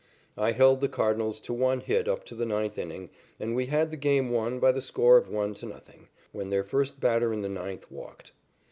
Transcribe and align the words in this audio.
I 0.35 0.53
held 0.53 0.81
the 0.81 0.89
Cardinals 0.89 1.39
to 1.41 1.53
one 1.53 1.79
hit 1.79 2.07
up 2.07 2.23
to 2.23 2.33
the 2.33 2.43
ninth 2.47 2.79
inning, 2.79 3.11
and 3.39 3.55
we 3.55 3.67
had 3.67 3.91
the 3.91 3.97
game 3.97 4.31
won 4.31 4.59
by 4.59 4.71
the 4.71 4.81
score 4.81 5.15
of 5.15 5.29
1 5.29 5.53
to 5.53 5.59
0, 5.67 5.79
when 6.31 6.49
their 6.49 6.63
first 6.63 6.99
batter 6.99 7.31
in 7.31 7.43
the 7.43 7.47
ninth 7.49 7.91
walked. 7.91 8.31